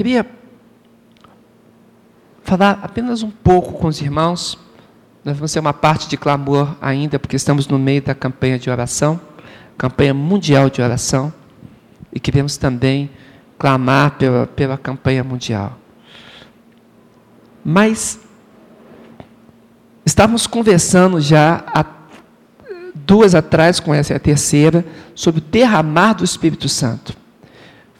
queria 0.00 0.26
falar 2.42 2.80
apenas 2.82 3.22
um 3.22 3.30
pouco 3.30 3.74
com 3.74 3.86
os 3.86 4.00
irmãos. 4.00 4.58
Nós 5.22 5.36
vamos 5.36 5.52
ter 5.52 5.60
uma 5.60 5.74
parte 5.74 6.08
de 6.08 6.16
clamor 6.16 6.74
ainda, 6.80 7.18
porque 7.18 7.36
estamos 7.36 7.68
no 7.68 7.78
meio 7.78 8.00
da 8.00 8.14
campanha 8.14 8.58
de 8.58 8.70
oração, 8.70 9.20
campanha 9.76 10.14
mundial 10.14 10.70
de 10.70 10.80
oração, 10.80 11.30
e 12.10 12.18
queremos 12.18 12.56
também 12.56 13.10
clamar 13.58 14.12
pela, 14.12 14.46
pela 14.46 14.78
campanha 14.78 15.22
mundial. 15.22 15.78
Mas 17.62 18.20
estávamos 20.06 20.46
conversando 20.46 21.20
já 21.20 21.62
há 21.66 21.84
duas 22.94 23.34
atrás, 23.34 23.78
com 23.78 23.92
essa 23.92 24.14
é 24.14 24.16
a 24.16 24.18
terceira, 24.18 24.82
sobre 25.14 25.42
o 25.42 25.44
derramar 25.44 26.14
do 26.14 26.24
Espírito 26.24 26.70
Santo. 26.70 27.14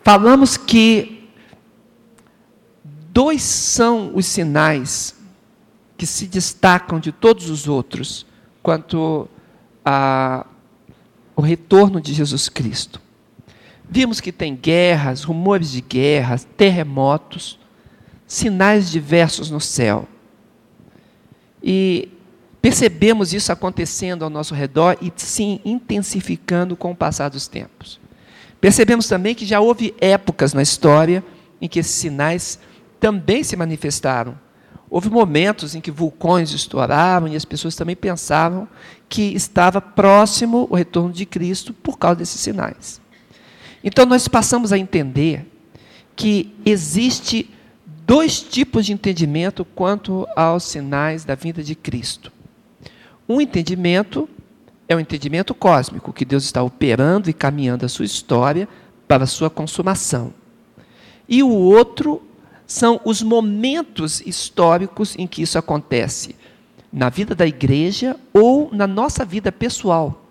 Falamos 0.03 0.57
que 0.57 1.20
dois 3.21 3.43
são 3.43 4.13
os 4.15 4.25
sinais 4.25 5.15
que 5.99 6.07
se 6.07 6.27
destacam 6.27 6.99
de 6.99 7.13
todos 7.13 7.51
os 7.51 7.69
outros 7.69 8.25
quanto 8.63 9.29
ao 9.85 10.47
retorno 11.45 12.01
de 12.01 12.15
Jesus 12.15 12.49
Cristo. 12.49 12.99
Vimos 13.87 14.23
que 14.23 14.33
tem 14.33 14.57
guerras, 14.57 15.23
rumores 15.23 15.71
de 15.71 15.83
guerras, 15.83 16.49
terremotos, 16.57 17.59
sinais 18.27 18.91
diversos 18.91 19.51
no 19.51 19.61
céu. 19.61 20.09
E 21.63 22.09
percebemos 22.63 23.35
isso 23.35 23.53
acontecendo 23.53 24.25
ao 24.25 24.31
nosso 24.31 24.55
redor 24.55 24.97
e 25.03 25.13
sim 25.15 25.61
intensificando 25.63 26.75
com 26.75 26.93
o 26.93 26.97
passar 26.97 27.29
dos 27.29 27.47
tempos. 27.47 28.01
Percebemos 28.63 29.07
também 29.07 29.35
que 29.35 29.45
já 29.45 29.61
houve 29.61 29.95
épocas 30.01 30.55
na 30.55 30.63
história 30.63 31.23
em 31.61 31.69
que 31.69 31.81
esses 31.81 31.93
sinais 31.93 32.59
também 33.01 33.43
se 33.43 33.57
manifestaram. 33.57 34.39
Houve 34.91 35.09
momentos 35.09 35.75
em 35.75 35.81
que 35.81 35.91
vulcões 35.91 36.53
estouraram 36.53 37.29
e 37.29 37.37
as 37.37 37.45
pessoas 37.45 37.75
também 37.75 37.97
pensavam 37.97 38.69
que 39.09 39.35
estava 39.35 39.81
próximo 39.81 40.67
o 40.69 40.75
retorno 40.75 41.13
de 41.13 41.25
Cristo 41.25 41.73
por 41.73 41.97
causa 41.97 42.17
desses 42.17 42.41
sinais. 42.41 43.01
Então 43.83 44.05
nós 44.05 44.29
passamos 44.29 44.73
a 44.73 44.79
entender 44.79 45.47
que 46.15 46.53
existe 46.67 47.49
dois 48.05 48.43
tipos 48.43 48.87
de 48.87 48.93
entendimento 48.93 49.65
quanto 49.65 50.27
aos 50.37 50.65
sinais 50.65 51.25
da 51.25 51.37
vinda 51.37 51.63
de 51.63 51.77
Cristo. 51.77 52.33
Um 53.29 53.41
entendimento 53.41 54.29
é 54.89 54.97
o 54.97 54.99
entendimento 54.99 55.55
cósmico, 55.55 56.13
que 56.13 56.25
Deus 56.25 56.43
está 56.43 56.65
operando 56.65 57.31
e 57.31 57.33
caminhando 57.33 57.87
a 57.87 57.89
sua 57.89 58.05
história 58.05 58.69
para 59.07 59.23
a 59.23 59.29
sua 59.29 59.49
consumação. 59.49 60.35
E 61.29 61.45
o 61.45 61.49
outro 61.49 62.21
são 62.71 63.01
os 63.05 63.21
momentos 63.21 64.21
históricos 64.21 65.17
em 65.19 65.27
que 65.27 65.43
isso 65.43 65.59
acontece 65.59 66.37
na 66.93 67.09
vida 67.09 67.35
da 67.35 67.45
igreja 67.45 68.15
ou 68.33 68.71
na 68.73 68.87
nossa 68.87 69.25
vida 69.25 69.51
pessoal. 69.51 70.25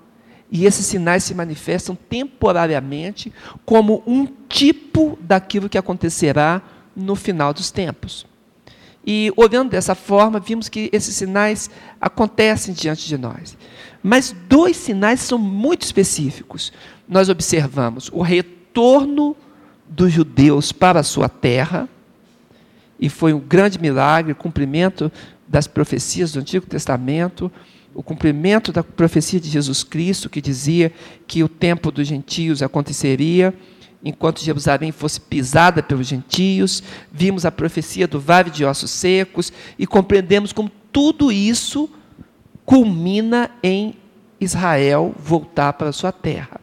E 0.50 0.66
esses 0.66 0.86
sinais 0.86 1.26
se 1.26 1.36
manifestam 1.36 1.98
temporariamente 2.10 3.34
como 3.66 4.02
um 4.08 4.26
tipo 4.48 5.20
daquilo 5.20 5.68
que 5.68 5.78
acontecerá 5.78 6.62
no 6.96 7.14
final 7.14 7.54
dos 7.54 7.72
tempos. 7.72 8.26
E 9.06 9.34
olhando 9.36 9.72
dessa 9.72 9.94
forma, 9.94 10.40
vimos 10.40 10.70
que 10.70 10.90
esses 10.94 11.14
sinais 11.18 11.70
acontecem 12.00 12.74
diante 12.74 13.06
de 13.06 13.18
nós. 13.18 13.58
Mas 14.02 14.34
dois 14.48 14.78
sinais 14.78 15.20
são 15.20 15.38
muito 15.38 15.82
específicos. 15.82 16.72
Nós 17.06 17.28
observamos 17.28 18.10
o 18.14 18.22
retorno 18.22 19.36
dos 19.90 20.14
judeus 20.14 20.72
para 20.72 21.02
a 21.02 21.04
sua 21.04 21.28
terra, 21.28 21.90
e 23.00 23.10
foi 23.10 23.34
um 23.34 23.40
grande 23.40 23.80
milagre, 23.80 24.34
cumprimento 24.34 25.12
das 25.48 25.68
profecias 25.68 26.32
do 26.32 26.40
Antigo 26.40 26.66
Testamento, 26.66 27.52
o 27.94 28.04
cumprimento 28.04 28.72
da 28.72 28.84
profecia 28.84 29.40
de 29.40 29.50
Jesus 29.50 29.84
Cristo, 29.84 30.30
que 30.30 30.42
dizia 30.42 30.92
que 31.26 31.44
o 31.44 31.50
tempo 31.50 31.92
dos 31.92 32.08
gentios 32.08 32.62
aconteceria 32.62 33.54
enquanto 34.04 34.44
Jerusalém 34.44 34.92
fosse 34.92 35.20
pisada 35.20 35.84
pelos 35.84 36.08
gentios. 36.08 36.84
Vimos 37.12 37.46
a 37.46 37.52
profecia 37.52 38.08
do 38.08 38.20
vale 38.20 38.50
de 38.50 38.64
ossos 38.64 38.92
secos 38.92 39.52
e 39.78 39.86
compreendemos 39.86 40.54
como 40.54 40.72
tudo 40.92 41.32
isso 41.32 41.90
culmina 42.66 43.50
em 43.64 43.96
Israel 44.40 45.14
voltar 45.18 45.74
para 45.74 45.90
a 45.90 45.94
sua 45.94 46.12
terra. 46.12 46.62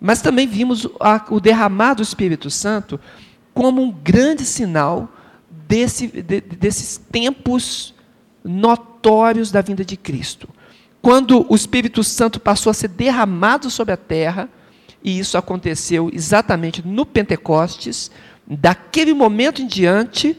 Mas 0.00 0.20
também 0.20 0.46
vimos 0.46 0.86
o 1.30 1.40
derramar 1.40 1.94
do 1.94 2.02
Espírito 2.02 2.50
Santo 2.50 3.00
como 3.54 3.82
um 3.82 3.90
grande 3.90 4.44
sinal 4.44 5.08
desse, 5.66 6.06
de, 6.06 6.40
desses 6.40 6.96
tempos 6.96 7.94
notórios 8.44 9.50
da 9.50 9.60
vinda 9.60 9.84
de 9.84 9.96
Cristo. 9.96 10.48
Quando 11.02 11.46
o 11.48 11.54
Espírito 11.54 12.02
Santo 12.02 12.40
passou 12.40 12.70
a 12.70 12.74
ser 12.74 12.88
derramado 12.88 13.70
sobre 13.70 13.94
a 13.94 13.96
terra, 13.96 14.48
e 15.02 15.18
isso 15.18 15.38
aconteceu 15.38 16.10
exatamente 16.12 16.86
no 16.86 17.06
Pentecostes, 17.06 18.10
daquele 18.46 19.14
momento 19.14 19.62
em 19.62 19.66
diante, 19.66 20.36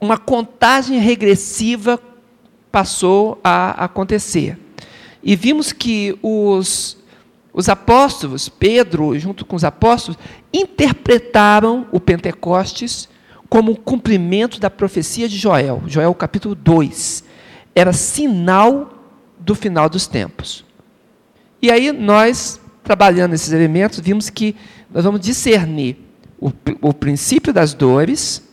uma 0.00 0.18
contagem 0.18 0.98
regressiva 0.98 2.00
passou 2.70 3.40
a 3.42 3.84
acontecer. 3.84 4.58
E 5.22 5.36
vimos 5.36 5.72
que 5.72 6.18
os, 6.22 6.96
os 7.52 7.68
apóstolos, 7.68 8.48
Pedro, 8.48 9.18
junto 9.18 9.44
com 9.44 9.56
os 9.56 9.64
apóstolos, 9.64 10.18
interpretaram 10.52 11.86
o 11.92 12.00
Pentecostes 12.00 13.08
como 13.50 13.72
um 13.72 13.74
cumprimento 13.74 14.60
da 14.60 14.70
profecia 14.70 15.28
de 15.28 15.36
Joel, 15.36 15.82
Joel 15.88 16.14
capítulo 16.14 16.54
2. 16.54 17.24
Era 17.74 17.92
sinal 17.92 18.94
do 19.40 19.56
final 19.56 19.90
dos 19.90 20.06
tempos. 20.06 20.64
E 21.60 21.68
aí 21.68 21.90
nós, 21.90 22.60
trabalhando 22.84 23.34
esses 23.34 23.52
elementos, 23.52 23.98
vimos 23.98 24.30
que 24.30 24.54
nós 24.88 25.02
vamos 25.02 25.20
discernir 25.20 25.96
o, 26.38 26.52
o 26.80 26.94
princípio 26.94 27.52
das 27.52 27.74
dores, 27.74 28.48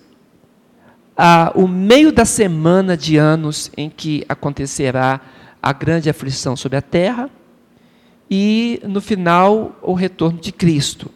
a, 1.16 1.52
o 1.54 1.68
meio 1.68 2.12
da 2.12 2.26
semana 2.26 2.98
de 2.98 3.18
anos 3.18 3.72
em 3.78 3.92
que 3.92 4.26
acontecerá 4.28 5.22
a 5.62 5.74
grande 5.74 6.10
aflição 6.10 6.56
sobre 6.56 6.78
a 6.78 6.82
terra, 6.82 7.30
e 8.30 8.82
no 8.84 9.00
final 9.00 9.78
o 9.82 9.94
retorno 9.94 10.40
de 10.40 10.52
Cristo. 10.52 11.12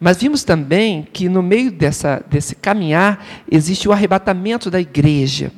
Mas 0.00 0.18
vimos 0.18 0.44
também 0.44 1.06
que 1.12 1.28
no 1.28 1.42
meio 1.42 1.72
dessa, 1.72 2.24
desse 2.28 2.54
caminhar 2.54 3.24
existe 3.50 3.88
o 3.88 3.92
arrebatamento 3.92 4.70
da 4.70 4.80
igreja. 4.80 5.50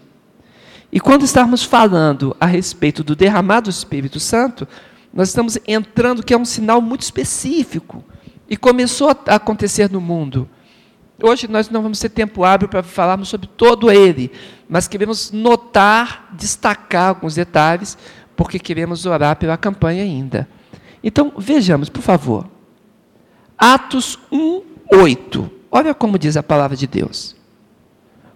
E 0.93 0.99
quando 0.99 1.25
estamos 1.25 1.63
falando 1.63 2.37
a 2.41 2.47
respeito 2.47 3.05
do 3.05 3.15
derramado 3.15 3.71
do 3.71 3.73
Espírito 3.73 4.19
Santo, 4.19 4.67
nós 5.13 5.29
estamos 5.29 5.59
entrando 5.67 6.23
que 6.23 6.35
é 6.35 6.39
um 6.39 6.45
sinal 6.45 6.81
muito 6.81 7.03
específico 7.03 8.05
e 8.49 8.57
começou 8.57 9.11
a 9.11 9.35
acontecer 9.35 9.91
no 9.91 10.01
mundo. 10.01 10.49
Hoje 11.23 11.47
nós 11.47 11.69
não 11.69 11.83
vamos 11.83 12.01
ter 12.01 12.09
tempo 12.09 12.45
hábil 12.45 12.69
para 12.69 12.83
falarmos 12.83 13.29
sobre 13.29 13.47
todo 13.47 13.91
ele, 13.91 14.33
mas 14.69 14.89
queremos 14.89 15.31
notar, 15.31 16.31
destacar 16.33 17.11
alguns 17.11 17.35
detalhes, 17.35 17.99
porque 18.35 18.59
queremos 18.59 19.05
orar 19.05 19.37
pela 19.37 19.59
campanha 19.59 20.03
ainda. 20.03 20.49
Então, 21.05 21.33
vejamos, 21.37 21.89
por 21.89 22.03
favor. 22.03 22.49
Atos 23.61 24.19
1, 24.33 24.63
8. 24.91 25.51
Olha 25.71 25.93
como 25.93 26.19
diz 26.19 26.35
a 26.39 26.43
palavra 26.43 26.75
de 26.75 26.87
Deus. 26.87 27.37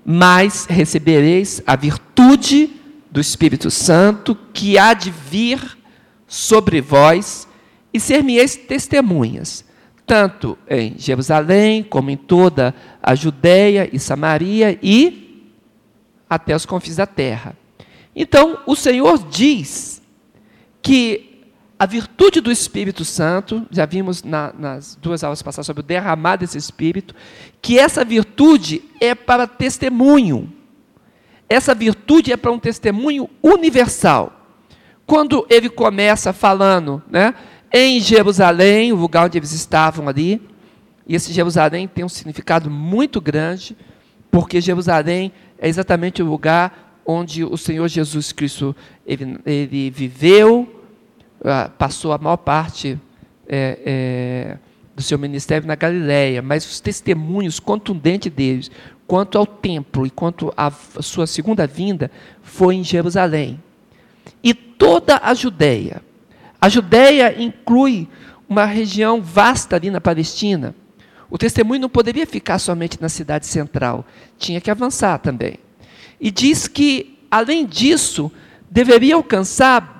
Mas 0.05 0.67
recebereis 0.67 1.62
a 1.67 1.75
virtude 1.75 2.71
do 3.11 3.23
Espírito 3.23 3.71
Santo 3.71 4.37
que 4.53 4.77
há 4.77 4.93
de 4.93 5.11
vir 5.11 5.79
sobre 6.27 6.83
vós 6.83 7.49
e 7.91 7.99
ser-me-eis 7.99 8.55
testemunhas, 8.55 9.65
tanto 10.05 10.59
em 10.69 10.95
Jerusalém 10.99 11.83
como 11.83 12.11
em 12.11 12.19
toda 12.19 12.75
a 13.03 13.15
Judéia 13.15 13.89
e 13.91 13.98
Samaria 13.98 14.78
e 14.83 15.54
até 16.28 16.54
os 16.54 16.66
confins 16.66 16.97
da 16.97 17.07
terra. 17.07 17.57
Então, 18.15 18.59
o 18.66 18.77
Senhor 18.77 19.27
diz 19.31 20.03
que 20.83 21.34
a 21.78 21.86
virtude 21.86 22.41
do 22.41 22.53
Espírito 22.53 23.04
Santo, 23.04 23.66
já 23.71 23.84
vimos 23.84 24.22
na, 24.22 24.53
nas 24.56 24.97
duas 25.00 25.24
aulas 25.24 25.42
passadas 25.42 25.66
sobre 25.66 25.80
o 25.80 25.84
derramar 25.84 26.36
desse 26.36 26.56
Espírito, 26.56 27.15
que 27.60 27.78
essa 27.78 28.04
virtude 28.04 28.82
é 29.00 29.15
para 29.15 29.47
testemunho. 29.47 30.53
Essa 31.48 31.74
virtude 31.74 32.32
é 32.32 32.36
para 32.36 32.53
um 32.53 32.59
testemunho 32.59 33.28
universal. 33.42 34.32
Quando 35.04 35.47
ele 35.50 35.68
começa 35.68 36.32
falando, 36.32 37.03
né, 37.10 37.34
em 37.72 38.00
Jerusalém, 38.00 38.92
o 38.92 38.97
lugar 38.97 39.26
onde 39.26 39.36
eles 39.36 39.53
estavam 39.53 40.09
ali, 40.09 40.41
e 41.06 41.15
esse 41.15 41.32
Jerusalém 41.32 41.88
tem 41.88 42.04
um 42.04 42.09
significado 42.09 42.71
muito 42.71 43.21
grande, 43.21 43.76
porque 44.30 44.60
Jerusalém 44.60 45.32
é 45.59 45.68
exatamente 45.68 46.22
o 46.22 46.26
lugar 46.26 47.03
onde 47.04 47.44
o 47.44 47.56
Senhor 47.56 47.86
Jesus 47.88 48.32
Cristo 48.32 48.74
ele, 49.06 49.38
ele 49.44 49.91
viveu, 49.91 50.84
passou 51.79 52.13
a 52.13 52.19
maior 52.19 52.39
parte 52.39 52.99
é, 53.47 53.79
é, 53.85 54.59
do 54.97 55.03
seu 55.03 55.19
ministério 55.19 55.67
na 55.67 55.75
Galiléia, 55.75 56.41
mas 56.41 56.65
os 56.65 56.81
testemunhos 56.81 57.61
contundentes 57.61 58.33
deles, 58.33 58.71
quanto 59.07 59.37
ao 59.37 59.47
templo 59.47 60.07
e 60.07 60.11
quanto 60.11 60.53
à 60.57 60.71
sua 60.71 61.27
segunda 61.27 61.67
vinda, 61.67 62.11
foi 62.43 62.77
em 62.77 62.85
Jerusalém. 62.85 63.61
E 64.43 64.55
toda 64.55 65.21
a 65.23 65.35
Judéia. 65.35 66.01
A 66.61 66.69
Judéia 66.69 67.35
inclui 67.41 68.09
uma 68.49 68.65
região 68.65 69.21
vasta 69.21 69.77
ali 69.77 69.91
na 69.91 70.01
Palestina. 70.01 70.75
O 71.29 71.37
testemunho 71.37 71.81
não 71.81 71.89
poderia 71.89 72.27
ficar 72.27 72.59
somente 72.59 73.01
na 73.01 73.09
cidade 73.09 73.47
central, 73.47 74.07
tinha 74.39 74.61
que 74.61 74.71
avançar 74.71 75.19
também. 75.19 75.59
E 76.21 76.31
diz 76.31 76.69
que, 76.69 77.19
além 77.31 77.67
disso, 77.67 78.31
deveria 78.71 79.17
alcançar 79.17 79.94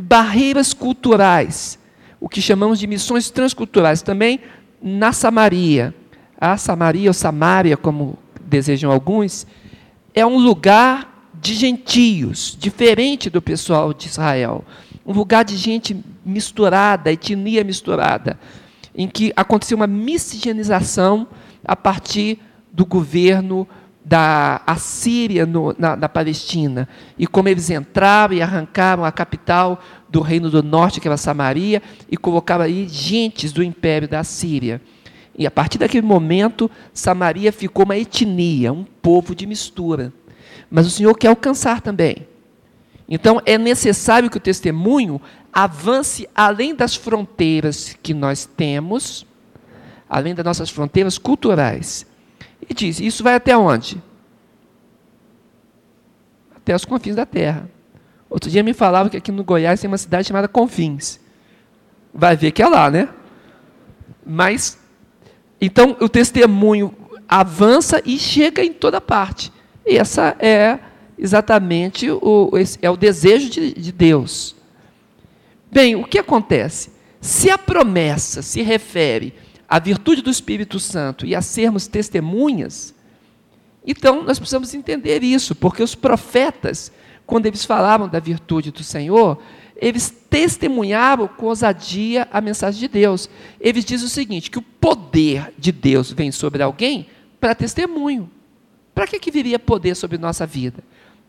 barreiras 0.00 0.72
culturais, 0.72 1.78
o 2.20 2.28
que 2.28 2.40
chamamos 2.40 2.78
de 2.78 2.86
missões 2.86 3.30
transculturais, 3.30 4.02
também 4.02 4.40
na 4.82 5.12
Samaria. 5.12 5.94
A 6.38 6.56
Samaria 6.56 7.08
ou 7.08 7.14
Samária, 7.14 7.76
como 7.76 8.18
desejam 8.40 8.90
alguns, 8.90 9.46
é 10.14 10.24
um 10.24 10.38
lugar 10.38 11.30
de 11.34 11.54
gentios, 11.54 12.56
diferente 12.58 13.30
do 13.30 13.40
pessoal 13.40 13.92
de 13.92 14.06
Israel. 14.06 14.64
Um 15.04 15.12
lugar 15.12 15.44
de 15.44 15.56
gente 15.56 15.96
misturada, 16.24 17.12
etnia 17.12 17.62
misturada, 17.62 18.38
em 18.94 19.06
que 19.06 19.32
aconteceu 19.36 19.76
uma 19.76 19.86
miscigenação 19.86 21.28
a 21.64 21.76
partir 21.76 22.38
do 22.72 22.84
governo 22.84 23.66
da 24.08 24.62
Assíria 24.64 25.44
no, 25.44 25.74
na, 25.76 25.96
na, 25.96 26.08
Palestina, 26.08 26.88
e 27.18 27.26
como 27.26 27.48
eles 27.48 27.70
entraram 27.70 28.34
e 28.34 28.40
arrancaram 28.40 29.04
a 29.04 29.10
capital 29.10 29.82
do 30.08 30.20
reino 30.20 30.48
do 30.48 30.62
norte, 30.62 31.00
que 31.00 31.08
era 31.08 31.16
Samaria, 31.16 31.82
e 32.08 32.16
colocaram 32.16 32.62
aí 32.62 32.86
gentes 32.88 33.50
do 33.50 33.64
império 33.64 34.06
da 34.06 34.20
Assíria. 34.20 34.80
E 35.36 35.44
a 35.44 35.50
partir 35.50 35.78
daquele 35.78 36.06
momento, 36.06 36.70
Samaria 36.94 37.50
ficou 37.50 37.84
uma 37.84 37.96
etnia, 37.96 38.72
um 38.72 38.84
povo 38.84 39.34
de 39.34 39.44
mistura. 39.44 40.12
Mas 40.70 40.86
o 40.86 40.90
Senhor 40.90 41.12
quer 41.18 41.26
alcançar 41.26 41.80
também. 41.80 42.28
Então 43.08 43.42
é 43.44 43.58
necessário 43.58 44.30
que 44.30 44.36
o 44.36 44.40
testemunho 44.40 45.20
avance 45.52 46.28
além 46.32 46.76
das 46.76 46.94
fronteiras 46.94 47.96
que 48.00 48.14
nós 48.14 48.48
temos, 48.56 49.26
além 50.08 50.32
das 50.32 50.44
nossas 50.44 50.70
fronteiras 50.70 51.18
culturais 51.18 52.06
e 52.68 52.74
diz: 52.74 53.00
Isso 53.00 53.22
vai 53.22 53.34
até 53.34 53.56
onde? 53.56 54.02
Até 56.54 56.74
os 56.74 56.84
confins 56.84 57.14
da 57.14 57.26
terra. 57.26 57.68
Outro 58.28 58.50
dia 58.50 58.62
me 58.62 58.74
falava 58.74 59.08
que 59.08 59.16
aqui 59.16 59.30
no 59.30 59.44
Goiás 59.44 59.80
tem 59.80 59.88
uma 59.88 59.98
cidade 59.98 60.28
chamada 60.28 60.48
Confins. 60.48 61.20
Vai 62.12 62.36
ver 62.36 62.50
que 62.50 62.62
é 62.62 62.68
lá, 62.68 62.90
né? 62.90 63.08
Mas, 64.24 64.78
então, 65.60 65.96
o 66.00 66.08
testemunho 66.08 66.92
avança 67.28 68.02
e 68.04 68.18
chega 68.18 68.64
em 68.64 68.72
toda 68.72 69.00
parte. 69.00 69.52
E 69.84 69.96
essa 69.96 70.36
é 70.40 70.78
exatamente 71.16 72.10
o, 72.10 72.50
é 72.82 72.90
o 72.90 72.96
desejo 72.96 73.48
de, 73.48 73.72
de 73.72 73.92
Deus. 73.92 74.56
Bem, 75.70 75.94
o 75.94 76.04
que 76.04 76.18
acontece? 76.18 76.90
Se 77.20 77.50
a 77.50 77.58
promessa 77.58 78.42
se 78.42 78.62
refere 78.62 79.34
a 79.68 79.78
virtude 79.78 80.22
do 80.22 80.30
Espírito 80.30 80.78
Santo 80.78 81.26
e 81.26 81.34
a 81.34 81.42
sermos 81.42 81.86
testemunhas, 81.86 82.94
então 83.86 84.22
nós 84.22 84.38
precisamos 84.38 84.74
entender 84.74 85.22
isso, 85.22 85.54
porque 85.54 85.82
os 85.82 85.94
profetas, 85.94 86.90
quando 87.24 87.46
eles 87.46 87.64
falavam 87.64 88.08
da 88.08 88.18
virtude 88.18 88.72
do 88.72 88.82
Senhor, 88.82 89.38
eles 89.76 90.10
testemunhavam 90.28 91.28
com 91.28 91.46
ousadia 91.46 92.26
a 92.32 92.40
mensagem 92.40 92.80
de 92.80 92.88
Deus. 92.88 93.30
Eles 93.60 93.84
dizem 93.84 94.06
o 94.06 94.10
seguinte: 94.10 94.50
que 94.50 94.58
o 94.58 94.62
poder 94.62 95.52
de 95.56 95.70
Deus 95.70 96.10
vem 96.10 96.32
sobre 96.32 96.62
alguém 96.62 97.06
para 97.38 97.54
testemunho. 97.54 98.30
Para 98.94 99.06
que, 99.06 99.20
que 99.20 99.30
viria 99.30 99.58
poder 99.58 99.94
sobre 99.94 100.16
nossa 100.16 100.46
vida? 100.46 100.82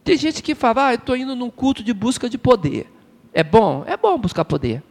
Tem 0.03 0.15
gente 0.15 0.41
que 0.41 0.55
fala, 0.55 0.87
ah, 0.87 0.93
eu 0.93 0.95
estou 0.95 1.17
indo 1.17 1.35
num 1.35 1.49
culto 1.49 1.83
de 1.83 1.93
busca 1.93 2.29
de 2.29 2.37
poder. 2.37 2.89
É 3.33 3.43
bom? 3.43 3.83
É 3.85 3.97
bom 3.97 4.17
buscar 4.17 4.45
poder. 4.45 4.81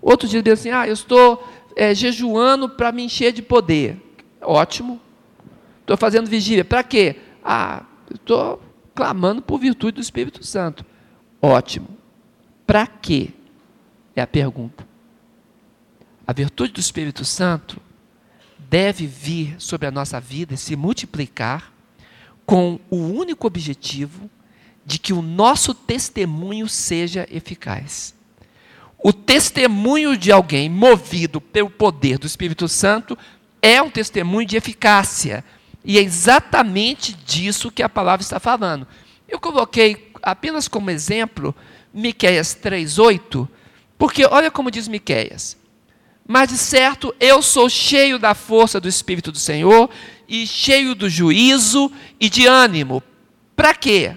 Outro 0.00 0.26
dia 0.26 0.42
diz 0.42 0.54
assim, 0.54 0.70
ah, 0.70 0.88
eu 0.88 0.94
estou 0.94 1.46
é, 1.76 1.94
jejuando 1.94 2.68
para 2.68 2.92
me 2.92 3.02
encher 3.04 3.32
de 3.32 3.42
poder. 3.42 4.00
Ótimo. 4.40 5.00
Estou 5.80 5.96
fazendo 5.96 6.28
vigília. 6.28 6.64
Para 6.64 6.82
quê? 6.82 7.16
Ah, 7.44 7.84
estou 8.12 8.62
clamando 8.94 9.42
por 9.42 9.58
virtude 9.58 9.96
do 9.96 10.00
Espírito 10.00 10.44
Santo. 10.44 10.84
Ótimo. 11.40 11.88
Para 12.66 12.86
quê? 12.86 13.30
É 14.14 14.22
a 14.22 14.26
pergunta. 14.26 14.86
A 16.26 16.32
virtude 16.32 16.72
do 16.72 16.80
Espírito 16.80 17.24
Santo 17.24 17.80
deve 18.58 19.06
vir 19.06 19.56
sobre 19.58 19.86
a 19.86 19.90
nossa 19.90 20.18
vida 20.18 20.54
e 20.54 20.58
se 20.58 20.74
multiplicar 20.74 21.72
com 22.46 22.78
o 22.90 22.96
único 22.96 23.46
objetivo 23.46 24.30
de 24.86 24.98
que 24.98 25.12
o 25.12 25.22
nosso 25.22 25.74
testemunho 25.74 26.68
seja 26.68 27.26
eficaz 27.30 28.14
o 29.06 29.12
testemunho 29.12 30.16
de 30.16 30.32
alguém 30.32 30.66
movido 30.70 31.38
pelo 31.38 31.68
poder 31.68 32.16
do 32.16 32.26
Espírito 32.26 32.66
Santo 32.66 33.18
é 33.60 33.82
um 33.82 33.90
testemunho 33.90 34.46
de 34.46 34.56
eficácia. 34.56 35.44
E 35.84 35.98
é 35.98 36.00
exatamente 36.00 37.12
disso 37.12 37.70
que 37.70 37.82
a 37.82 37.88
palavra 37.88 38.22
está 38.22 38.40
falando. 38.40 38.88
Eu 39.28 39.38
coloquei 39.38 40.10
apenas 40.22 40.68
como 40.68 40.90
exemplo 40.90 41.54
Miqueias 41.92 42.54
3:8, 42.54 43.46
porque 43.98 44.24
olha 44.24 44.50
como 44.50 44.70
diz 44.70 44.88
Miqueias: 44.88 45.54
"Mas 46.26 46.48
de 46.48 46.56
certo 46.56 47.14
eu 47.20 47.42
sou 47.42 47.68
cheio 47.68 48.18
da 48.18 48.32
força 48.34 48.80
do 48.80 48.88
espírito 48.88 49.30
do 49.30 49.38
Senhor 49.38 49.90
e 50.26 50.46
cheio 50.46 50.94
do 50.94 51.10
juízo 51.10 51.92
e 52.18 52.30
de 52.30 52.46
ânimo. 52.46 53.02
Para 53.54 53.74
quê? 53.74 54.16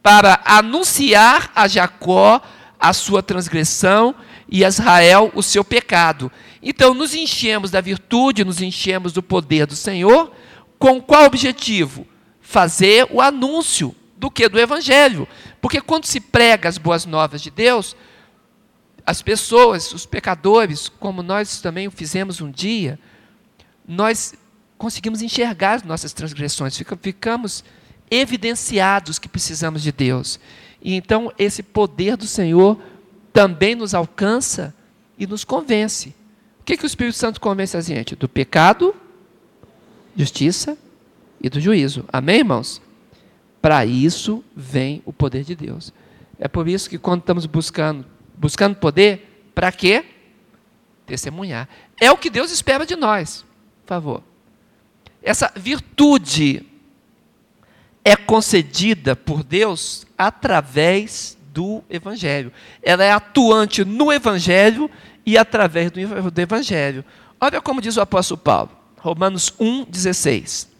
Para 0.00 0.40
anunciar 0.44 1.50
a 1.56 1.66
Jacó 1.66 2.40
a 2.82 2.92
sua 2.92 3.22
transgressão 3.22 4.12
e 4.50 4.64
Israel 4.64 5.30
o 5.36 5.42
seu 5.42 5.62
pecado. 5.62 6.32
Então, 6.60 6.92
nos 6.92 7.14
enchemos 7.14 7.70
da 7.70 7.80
virtude, 7.80 8.44
nos 8.44 8.60
enchemos 8.60 9.12
do 9.12 9.22
poder 9.22 9.66
do 9.66 9.76
Senhor, 9.76 10.32
com 10.80 11.00
qual 11.00 11.24
objetivo? 11.24 12.04
Fazer 12.40 13.06
o 13.12 13.20
anúncio 13.20 13.94
do 14.16 14.28
que? 14.28 14.48
Do 14.48 14.58
Evangelho. 14.58 15.28
Porque 15.60 15.80
quando 15.80 16.06
se 16.06 16.18
prega 16.18 16.68
as 16.68 16.76
boas 16.76 17.06
novas 17.06 17.40
de 17.40 17.52
Deus, 17.52 17.94
as 19.06 19.22
pessoas, 19.22 19.92
os 19.92 20.04
pecadores, 20.04 20.88
como 20.88 21.22
nós 21.22 21.60
também 21.60 21.86
o 21.86 21.90
fizemos 21.92 22.40
um 22.40 22.50
dia, 22.50 22.98
nós 23.86 24.34
conseguimos 24.76 25.22
enxergar 25.22 25.74
as 25.74 25.82
nossas 25.84 26.12
transgressões, 26.12 26.76
ficamos 27.00 27.62
evidenciados 28.10 29.20
que 29.20 29.28
precisamos 29.28 29.82
de 29.82 29.92
Deus. 29.92 30.40
E 30.82 30.94
então 30.94 31.32
esse 31.38 31.62
poder 31.62 32.16
do 32.16 32.26
Senhor 32.26 32.78
também 33.32 33.74
nos 33.74 33.94
alcança 33.94 34.74
e 35.18 35.26
nos 35.26 35.44
convence. 35.44 36.14
O 36.60 36.64
que, 36.64 36.76
que 36.76 36.84
o 36.84 36.86
Espírito 36.86 37.16
Santo 37.16 37.40
convence 37.40 37.76
a 37.76 37.80
gente? 37.80 38.16
Do 38.16 38.28
pecado, 38.28 38.94
justiça 40.16 40.76
e 41.40 41.48
do 41.48 41.60
juízo. 41.60 42.04
Amém, 42.12 42.38
irmãos? 42.38 42.82
Para 43.60 43.86
isso 43.86 44.44
vem 44.54 45.02
o 45.04 45.12
poder 45.12 45.44
de 45.44 45.54
Deus. 45.54 45.92
É 46.38 46.48
por 46.48 46.66
isso 46.66 46.90
que 46.90 46.98
quando 46.98 47.20
estamos 47.20 47.46
buscando, 47.46 48.04
buscando 48.36 48.74
poder, 48.76 49.50
para 49.54 49.70
quê? 49.70 50.04
Testemunhar. 51.06 51.68
É 52.00 52.10
o 52.10 52.16
que 52.16 52.28
Deus 52.28 52.50
espera 52.50 52.84
de 52.84 52.96
nós. 52.96 53.44
Por 53.82 53.88
favor. 53.88 54.22
Essa 55.22 55.52
virtude 55.54 56.66
é 58.04 58.16
concedida 58.16 59.14
por 59.14 59.42
Deus 59.42 60.06
através 60.16 61.36
do 61.52 61.82
Evangelho. 61.88 62.52
Ela 62.82 63.04
é 63.04 63.12
atuante 63.12 63.84
no 63.84 64.12
Evangelho 64.12 64.90
e 65.24 65.38
através 65.38 65.90
do, 65.90 66.00
Evangelho. 66.40 67.04
Olha 67.40 67.60
como 67.60 67.80
diz 67.80 67.96
o 67.96 68.00
apóstolo 68.00 68.38
Paulo, 68.38 68.70
Romanos 68.98 69.52
1, 69.58 69.84
16. 69.84 70.70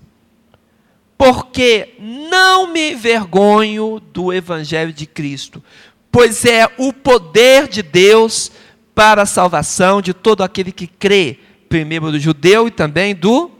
Porque 1.16 1.94
não 2.00 2.66
me 2.66 2.92
envergonho 2.92 4.00
do 4.12 4.32
Evangelho 4.32 4.92
de 4.92 5.06
Cristo, 5.06 5.62
pois 6.10 6.44
é 6.44 6.68
o 6.78 6.92
poder 6.92 7.68
de 7.68 7.82
Deus 7.82 8.50
para 8.94 9.22
a 9.22 9.26
salvação 9.26 10.02
de 10.02 10.12
todo 10.12 10.42
aquele 10.42 10.72
que 10.72 10.86
crê, 10.86 11.38
primeiro 11.68 12.10
do 12.10 12.18
judeu 12.18 12.66
e 12.66 12.70
também 12.70 13.14
do 13.14 13.50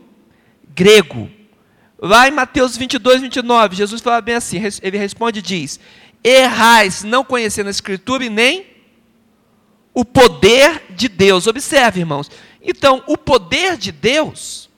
grego. 0.75 1.31
Lá 2.05 2.27
em 2.27 2.33
Mateus 2.33 2.77
22, 2.77 3.21
29, 3.21 3.77
Jesus 3.77 4.03
fala 4.03 4.21
bem 4.21 4.35
assim: 4.35 4.61
ele 4.83 4.99
responde 4.99 5.39
e 5.39 5.43
diz: 5.43 5.79
Errais, 6.25 7.05
não 7.05 7.23
conhecendo 7.23 7.69
a 7.69 7.71
Escritura 7.71 8.25
e 8.25 8.29
nem 8.29 8.67
o 9.95 10.05
poder 10.05 10.83
de 10.91 11.09
Deus. 11.09 11.47
Observe, 11.47 12.01
irmãos. 12.01 12.29
Então, 12.61 13.05
o 13.07 13.17
poder 13.17 13.77
de 13.77 13.93
Deus, 13.93 14.69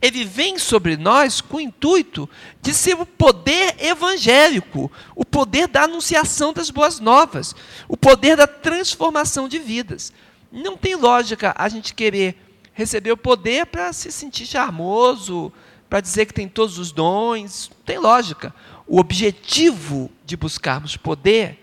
ele 0.00 0.24
vem 0.24 0.56
sobre 0.56 0.96
nós 0.96 1.40
com 1.40 1.56
o 1.56 1.60
intuito 1.60 2.30
de 2.62 2.72
ser 2.72 2.94
o 2.94 3.04
poder 3.04 3.74
evangélico, 3.80 4.92
o 5.16 5.24
poder 5.24 5.66
da 5.66 5.82
anunciação 5.82 6.52
das 6.52 6.70
boas 6.70 7.00
novas, 7.00 7.52
o 7.88 7.96
poder 7.96 8.36
da 8.36 8.46
transformação 8.46 9.48
de 9.48 9.58
vidas. 9.58 10.12
Não 10.52 10.76
tem 10.76 10.94
lógica 10.94 11.52
a 11.58 11.68
gente 11.68 11.94
querer 11.94 12.36
receber 12.72 13.10
o 13.10 13.16
poder 13.16 13.66
para 13.66 13.92
se 13.92 14.12
sentir 14.12 14.46
charmoso, 14.46 15.52
para 15.94 16.00
dizer 16.00 16.26
que 16.26 16.34
tem 16.34 16.48
todos 16.48 16.76
os 16.76 16.90
dons. 16.90 17.70
Não 17.70 17.84
tem 17.84 17.98
lógica. 17.98 18.52
O 18.84 18.98
objetivo 18.98 20.10
de 20.26 20.36
buscarmos 20.36 20.96
poder 20.96 21.56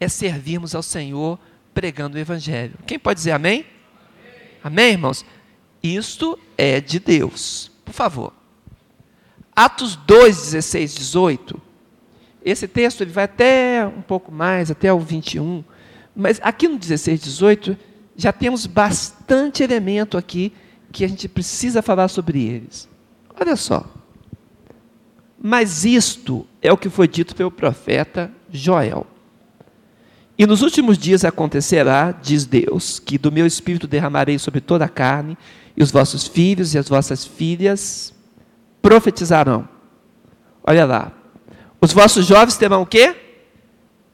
é 0.00 0.08
servirmos 0.08 0.74
ao 0.74 0.82
Senhor 0.82 1.38
pregando 1.74 2.16
o 2.16 2.18
Evangelho. 2.18 2.78
Quem 2.86 2.98
pode 2.98 3.18
dizer 3.18 3.32
amém? 3.32 3.66
Amém, 4.64 4.84
amém 4.84 4.92
irmãos? 4.92 5.22
Isto 5.82 6.38
é 6.56 6.80
de 6.80 6.98
Deus. 6.98 7.70
Por 7.84 7.92
favor. 7.92 8.32
Atos 9.54 9.96
2, 9.96 10.34
16, 10.34 10.94
18. 10.94 11.60
Esse 12.42 12.66
texto 12.66 13.02
ele 13.02 13.12
vai 13.12 13.24
até 13.24 13.86
um 13.86 14.00
pouco 14.00 14.32
mais, 14.32 14.70
até 14.70 14.90
o 14.90 14.98
21. 14.98 15.62
Mas 16.16 16.40
aqui 16.42 16.68
no 16.68 16.78
16, 16.78 17.20
18, 17.20 17.76
já 18.16 18.32
temos 18.32 18.64
bastante 18.64 19.62
elemento 19.62 20.16
aqui 20.16 20.54
que 20.90 21.04
a 21.04 21.08
gente 21.08 21.28
precisa 21.28 21.82
falar 21.82 22.08
sobre 22.08 22.46
eles. 22.46 22.88
Olha 23.40 23.56
só. 23.56 23.84
Mas 25.40 25.84
isto 25.84 26.46
é 26.60 26.72
o 26.72 26.76
que 26.76 26.90
foi 26.90 27.06
dito 27.06 27.34
pelo 27.34 27.50
profeta 27.50 28.30
Joel. 28.50 29.06
E 30.36 30.46
nos 30.46 30.62
últimos 30.62 30.98
dias 30.98 31.24
acontecerá, 31.24 32.12
diz 32.12 32.44
Deus, 32.44 32.98
que 32.98 33.18
do 33.18 33.30
meu 33.30 33.46
espírito 33.46 33.86
derramarei 33.86 34.38
sobre 34.38 34.60
toda 34.60 34.84
a 34.84 34.88
carne, 34.88 35.36
e 35.76 35.82
os 35.82 35.90
vossos 35.90 36.26
filhos 36.26 36.74
e 36.74 36.78
as 36.78 36.88
vossas 36.88 37.24
filhas 37.24 38.12
profetizarão. 38.82 39.68
Olha 40.64 40.84
lá. 40.84 41.12
Os 41.80 41.92
vossos 41.92 42.26
jovens 42.26 42.56
terão 42.56 42.82
o 42.82 42.86
quê? 42.86 43.14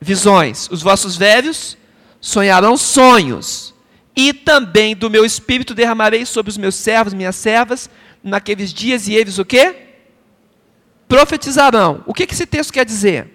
Visões. 0.00 0.68
Os 0.70 0.82
vossos 0.82 1.16
velhos 1.16 1.76
sonharão 2.20 2.76
sonhos. 2.76 3.74
E 4.16 4.32
também 4.32 4.94
do 4.94 5.10
meu 5.10 5.24
espírito 5.24 5.74
derramarei 5.74 6.24
sobre 6.24 6.50
os 6.50 6.56
meus 6.56 6.74
servos, 6.74 7.14
minhas 7.14 7.36
servas, 7.36 7.90
naqueles 8.24 8.72
dias, 8.72 9.06
e 9.06 9.14
eles 9.14 9.38
o 9.38 9.44
quê? 9.44 9.76
Profetizarão. 11.06 12.02
O 12.06 12.14
que 12.14 12.24
esse 12.24 12.46
texto 12.46 12.72
quer 12.72 12.86
dizer? 12.86 13.30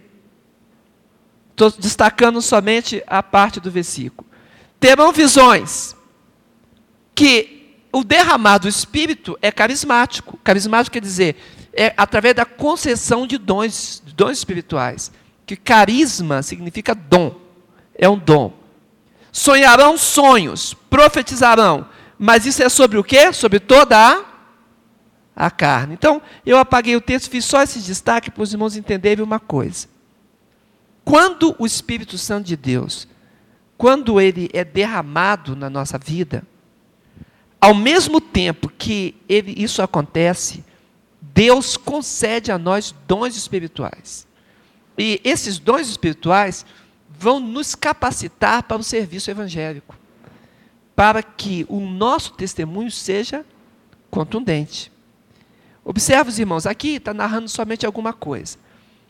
Estou 1.52 1.70
destacando 1.72 2.42
somente 2.42 3.04
a 3.06 3.22
parte 3.22 3.60
do 3.60 3.70
versículo. 3.70 4.28
Terão 4.80 5.12
visões 5.12 5.96
que 7.14 7.78
o 7.92 8.04
derramar 8.04 8.60
do 8.60 8.68
Espírito 8.68 9.38
é 9.42 9.52
carismático. 9.52 10.40
Carismático 10.44 10.94
quer 10.94 11.02
dizer, 11.02 11.36
é 11.74 11.94
através 11.98 12.34
da 12.34 12.46
concessão 12.46 13.28
de 13.28 13.38
dons, 13.38 14.02
dons 14.16 14.38
espirituais. 14.38 15.12
Que 15.46 15.56
carisma 15.56 16.42
significa 16.42 16.96
dom. 16.96 17.36
É 17.94 18.08
um 18.08 18.18
dom. 18.18 18.54
Sonharão 19.32 19.98
sonhos, 19.98 20.74
profetizarão. 20.90 21.88
Mas 22.18 22.46
isso 22.46 22.64
é 22.64 22.70
sobre 22.70 22.98
o 22.98 23.04
quê? 23.04 23.32
Sobre 23.34 23.60
toda 23.60 23.98
a, 23.98 24.26
a 25.40 25.50
carne. 25.50 25.94
Então, 25.94 26.22
eu 26.46 26.58
apaguei 26.58 26.98
o 26.98 27.02
texto, 27.02 27.30
fiz 27.30 27.46
só 27.46 27.64
esse 27.64 27.80
destaque 27.80 28.30
para 28.30 28.44
os 28.44 28.52
irmãos 28.52 28.76
entenderem 28.76 29.24
uma 29.24 29.40
coisa. 29.40 29.88
Quando 31.06 31.56
o 31.58 31.66
Espírito 31.66 32.18
Santo 32.18 32.46
de 32.46 32.58
Deus, 32.58 33.08
quando 33.78 34.20
ele 34.20 34.50
é 34.54 34.66
derramado 34.66 35.56
na 35.56 35.70
nossa 35.70 35.98
vida, 35.98 36.44
ao 37.62 37.74
mesmo 37.74 38.20
tempo 38.20 38.68
que 38.68 39.16
ele, 39.30 39.56
isso 39.58 39.82
acontece, 39.82 40.62
Deus 41.22 41.78
concede 41.78 42.52
a 42.52 42.58
nós 42.58 42.94
dons 43.08 43.38
espirituais. 43.38 44.28
E 44.98 45.22
esses 45.24 45.58
dons 45.58 45.88
espirituais 45.88 46.66
vão 47.10 47.40
nos 47.40 47.76
capacitar 47.76 48.64
para 48.64 48.78
o 48.78 48.84
serviço 48.84 49.32
evangélico, 49.32 49.98
para 50.98 51.24
que 51.24 51.66
o 51.70 51.80
nosso 51.80 52.34
testemunho 52.34 52.92
seja 52.92 53.46
contundente. 54.12 54.92
Observe, 55.90 56.30
os 56.30 56.38
irmãos, 56.38 56.68
aqui 56.68 56.98
está 56.98 57.16
narrando 57.16 57.50
somente 57.50 57.84
alguma 57.84 58.14
coisa. 58.14 58.60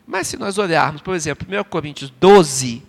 Mas 0.06 0.28
se 0.28 0.38
nós 0.38 0.56
olharmos, 0.56 1.02
por 1.02 1.14
exemplo, 1.14 1.46
1 1.46 1.64
Coríntios 1.64 2.10
12, 2.18 2.82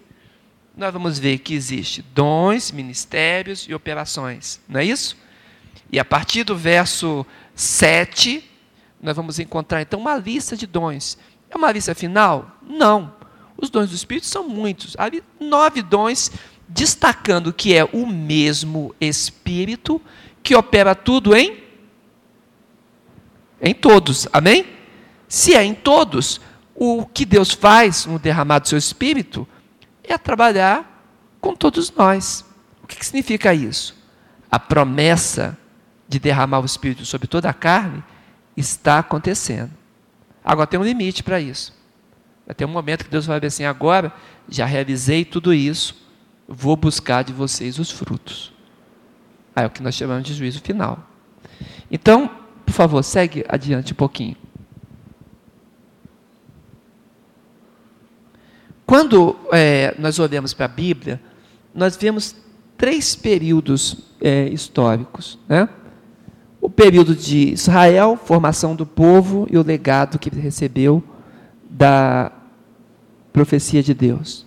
nós 0.78 0.94
vamos 0.94 1.20
ver 1.20 1.40
que 1.40 1.54
existe 1.54 2.02
dons, 2.02 2.72
ministérios 2.72 3.68
e 3.68 3.74
operações. 3.74 4.62
Não 4.66 4.80
é 4.80 4.86
isso? 4.86 5.18
E 5.92 6.00
a 6.00 6.06
partir 6.06 6.46
do 6.46 6.56
verso 6.56 7.26
7, 7.54 8.50
nós 9.02 9.14
vamos 9.14 9.40
encontrar 9.40 9.82
então 9.82 10.00
uma 10.00 10.16
lista 10.16 10.56
de 10.56 10.66
dons. 10.66 11.18
É 11.50 11.58
uma 11.58 11.70
lista 11.70 11.94
final? 11.94 12.50
Não. 12.66 13.14
Os 13.58 13.70
dons 13.70 13.90
do 13.90 13.96
Espírito 13.98 14.26
são 14.26 14.48
muitos. 14.48 14.96
Há 14.98 15.12
nove 15.38 15.82
dons, 15.82 16.32
destacando 16.66 17.52
que 17.52 17.76
é 17.76 17.84
o 17.84 18.08
mesmo 18.08 18.96
Espírito 19.02 20.02
que 20.42 20.56
opera 20.56 20.96
tudo 20.96 21.36
em 21.36 21.61
em 23.62 23.74
todos. 23.74 24.28
Amém? 24.34 24.66
Se 25.28 25.56
é 25.56 25.64
em 25.64 25.74
todos, 25.74 26.42
o 26.76 27.06
que 27.06 27.26
Deus 27.26 27.52
faz 27.52 28.06
no 28.06 28.18
derramar 28.18 28.60
do 28.60 28.68
seu 28.68 28.78
espírito 28.78 29.48
é 30.04 30.18
trabalhar 30.18 31.06
com 31.40 31.56
todos 31.56 31.92
nós. 31.92 32.44
O 32.84 32.88
que, 32.88 32.96
que 32.98 33.06
significa 33.06 33.54
isso? 33.54 33.96
A 34.50 34.60
promessa 34.60 35.58
de 36.08 36.20
derramar 36.20 36.60
o 36.60 36.66
espírito 36.66 37.06
sobre 37.06 37.28
toda 37.28 37.50
a 37.50 37.54
carne 37.54 38.04
está 38.58 39.00
acontecendo. 39.00 39.72
Agora 40.44 40.68
tem 40.68 40.80
um 40.80 40.84
limite 40.84 41.24
para 41.24 41.40
isso. 41.40 41.74
Vai 42.46 42.56
ter 42.56 42.66
um 42.66 42.70
momento 42.70 43.06
que 43.06 43.12
Deus 43.12 43.26
vai 43.26 43.40
dizer 43.40 43.48
assim: 43.48 43.64
agora 43.64 44.12
já 44.50 44.66
realizei 44.66 45.24
tudo 45.24 45.54
isso, 45.54 45.96
vou 46.48 46.76
buscar 46.76 47.24
de 47.24 47.32
vocês 47.32 47.80
os 47.80 47.92
frutos. 47.92 48.52
Aí 49.56 49.64
é 49.64 49.68
o 49.68 49.70
que 49.70 49.84
nós 49.84 49.96
chamamos 49.96 50.24
de 50.24 50.34
juízo 50.34 50.62
final. 50.62 51.08
Então, 51.90 52.30
por 52.72 52.78
favor, 52.78 53.04
segue 53.04 53.44
adiante 53.50 53.92
um 53.92 53.96
pouquinho. 53.96 54.36
Quando 58.86 59.36
é, 59.52 59.94
nós 60.00 60.20
olhamos 60.20 60.54
para 60.54 60.66
a 60.66 60.70
Bíblia, 60.70 61.22
nós 61.76 61.98
vemos 61.98 62.34
três 62.78 63.14
períodos 63.14 63.98
é, 64.22 64.48
históricos. 64.48 65.38
Né? 65.50 65.68
O 66.62 66.70
período 66.70 67.14
de 67.14 67.52
Israel, 67.52 68.18
formação 68.18 68.74
do 68.74 68.86
povo 68.86 69.48
e 69.52 69.58
o 69.58 69.64
legado 69.64 70.18
que 70.18 70.30
recebeu 70.30 71.04
da 71.70 72.32
profecia 73.34 73.84
de 73.84 73.94
Deus. 73.94 74.46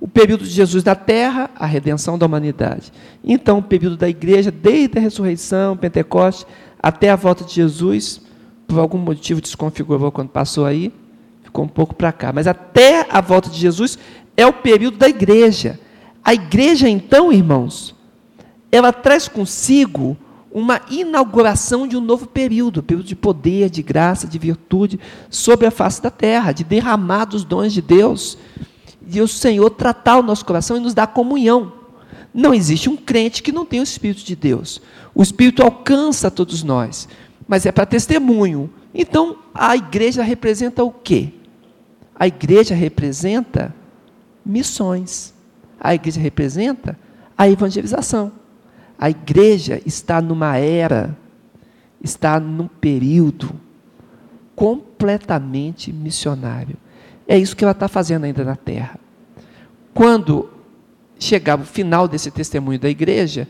O 0.00 0.08
período 0.08 0.44
de 0.44 0.50
Jesus 0.50 0.82
na 0.82 0.94
terra, 0.94 1.50
a 1.54 1.66
redenção 1.66 2.18
da 2.18 2.24
humanidade. 2.24 2.92
Então, 3.24 3.58
o 3.58 3.62
período 3.62 3.96
da 3.96 4.08
igreja, 4.08 4.50
desde 4.50 4.98
a 4.98 5.00
ressurreição, 5.00 5.76
Pentecoste, 5.76 6.46
até 6.86 7.10
a 7.10 7.16
volta 7.16 7.42
de 7.42 7.52
Jesus, 7.52 8.20
por 8.64 8.78
algum 8.78 8.96
motivo 8.96 9.40
desconfigurou 9.40 10.12
quando 10.12 10.28
passou 10.28 10.64
aí, 10.64 10.92
ficou 11.42 11.64
um 11.64 11.68
pouco 11.68 11.96
para 11.96 12.12
cá. 12.12 12.32
Mas 12.32 12.46
até 12.46 13.04
a 13.10 13.20
volta 13.20 13.50
de 13.50 13.58
Jesus 13.58 13.98
é 14.36 14.46
o 14.46 14.52
período 14.52 14.96
da 14.96 15.08
igreja. 15.08 15.80
A 16.22 16.32
igreja, 16.32 16.88
então, 16.88 17.32
irmãos, 17.32 17.92
ela 18.70 18.92
traz 18.92 19.26
consigo 19.26 20.16
uma 20.48 20.80
inauguração 20.88 21.88
de 21.88 21.96
um 21.96 22.00
novo 22.00 22.24
período, 22.24 22.84
período 22.84 23.06
de 23.06 23.16
poder, 23.16 23.68
de 23.68 23.82
graça, 23.82 24.28
de 24.28 24.38
virtude 24.38 25.00
sobre 25.28 25.66
a 25.66 25.72
face 25.72 26.00
da 26.00 26.10
terra, 26.10 26.52
de 26.52 26.62
derramar 26.62 27.24
dos 27.24 27.42
dons 27.42 27.72
de 27.72 27.82
Deus, 27.82 28.38
de 29.02 29.20
o 29.20 29.26
Senhor 29.26 29.70
tratar 29.70 30.18
o 30.18 30.22
nosso 30.22 30.44
coração 30.44 30.76
e 30.76 30.80
nos 30.80 30.94
dar 30.94 31.08
comunhão. 31.08 31.72
Não 32.32 32.54
existe 32.54 32.88
um 32.88 32.96
crente 32.96 33.42
que 33.42 33.50
não 33.50 33.66
tenha 33.66 33.82
o 33.82 33.84
Espírito 33.84 34.24
de 34.24 34.36
Deus. 34.36 34.80
O 35.16 35.22
Espírito 35.22 35.62
alcança 35.62 36.30
todos 36.30 36.62
nós, 36.62 37.08
mas 37.48 37.64
é 37.64 37.72
para 37.72 37.86
testemunho. 37.86 38.68
Então, 38.92 39.38
a 39.54 39.74
igreja 39.74 40.22
representa 40.22 40.84
o 40.84 40.90
quê? 40.90 41.32
A 42.14 42.26
igreja 42.26 42.74
representa 42.74 43.74
missões. 44.44 45.32
A 45.80 45.94
igreja 45.94 46.20
representa 46.20 46.98
a 47.36 47.48
evangelização. 47.48 48.30
A 48.98 49.08
igreja 49.08 49.80
está 49.86 50.20
numa 50.20 50.58
era, 50.58 51.16
está 52.04 52.38
num 52.38 52.68
período 52.68 53.58
completamente 54.54 55.90
missionário. 55.94 56.76
É 57.26 57.38
isso 57.38 57.56
que 57.56 57.64
ela 57.64 57.72
está 57.72 57.88
fazendo 57.88 58.24
ainda 58.24 58.44
na 58.44 58.54
terra. 58.54 59.00
Quando 59.94 60.50
chegar 61.18 61.58
o 61.58 61.64
final 61.64 62.06
desse 62.06 62.30
testemunho 62.30 62.78
da 62.78 62.90
igreja, 62.90 63.48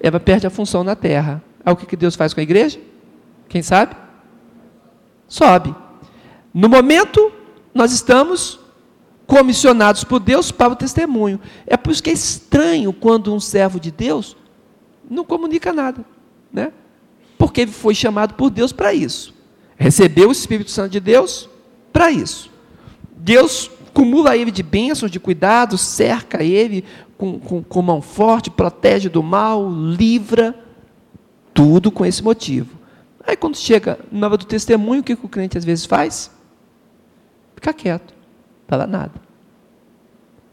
ela 0.00 0.20
perde 0.20 0.46
a 0.46 0.50
função 0.50 0.84
na 0.84 0.94
terra. 0.94 1.42
Aí 1.64 1.72
o 1.72 1.76
que 1.76 1.96
Deus 1.96 2.14
faz 2.14 2.32
com 2.32 2.40
a 2.40 2.42
igreja? 2.42 2.80
Quem 3.48 3.62
sabe? 3.62 3.96
Sobe. 5.26 5.74
No 6.52 6.68
momento 6.68 7.32
nós 7.74 7.92
estamos 7.92 8.58
comissionados 9.26 10.04
por 10.04 10.20
Deus 10.20 10.50
para 10.50 10.72
o 10.72 10.76
testemunho. 10.76 11.40
É 11.66 11.76
por 11.76 11.92
isso 11.92 12.02
que 12.02 12.10
é 12.10 12.14
estranho 12.14 12.92
quando 12.92 13.32
um 13.34 13.38
servo 13.38 13.78
de 13.78 13.90
Deus 13.90 14.36
não 15.08 15.24
comunica 15.24 15.72
nada, 15.72 16.04
né? 16.52 16.72
Porque 17.36 17.62
ele 17.62 17.70
foi 17.70 17.94
chamado 17.94 18.34
por 18.34 18.50
Deus 18.50 18.72
para 18.72 18.92
isso. 18.92 19.34
Recebeu 19.76 20.28
o 20.28 20.32
Espírito 20.32 20.70
Santo 20.70 20.90
de 20.90 21.00
Deus 21.00 21.48
para 21.92 22.10
isso. 22.10 22.50
Deus 23.16 23.70
cumula 23.92 24.36
ele 24.36 24.50
de 24.50 24.62
bênçãos, 24.62 25.10
de 25.10 25.20
cuidados, 25.20 25.80
cerca 25.80 26.42
ele 26.42 26.84
com, 27.18 27.38
com, 27.40 27.62
com 27.62 27.82
mão 27.82 28.00
forte, 28.00 28.48
protege 28.48 29.08
do 29.08 29.22
mal, 29.22 29.68
livra, 29.68 30.54
tudo 31.52 31.90
com 31.90 32.06
esse 32.06 32.22
motivo. 32.22 32.78
Aí 33.26 33.36
quando 33.36 33.56
chega 33.56 33.98
na 34.10 34.28
hora 34.28 34.36
do 34.38 34.46
testemunho, 34.46 35.00
o 35.00 35.04
que, 35.04 35.12
o 35.12 35.28
crente 35.28 35.58
às 35.58 35.64
vezes 35.64 35.84
faz? 35.84 36.30
Fica 37.56 37.74
quieto, 37.74 38.14
fala 38.68 38.86
nada. 38.86 39.20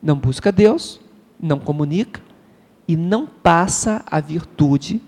Não 0.02 0.18
busca 0.18 0.52
Deus, 0.52 1.00
não 1.40 1.60
comunica 1.60 2.20
e 2.88 2.98
não 2.98 3.28
passa 3.28 4.04
a 4.08 4.20
virtude 4.20 5.02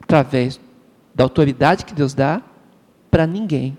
através 0.00 0.60
da 1.14 1.24
autoridade 1.24 1.84
que 1.84 1.94
Deus 1.94 2.12
dá 2.12 2.42
para 3.10 3.26
ninguém. 3.26 3.78